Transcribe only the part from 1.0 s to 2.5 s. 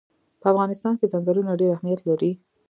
ځنګلونه ډېر اهمیت لري.